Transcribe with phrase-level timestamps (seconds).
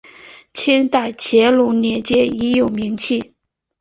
[0.51, 3.35] 清代乾隆年间已有名气。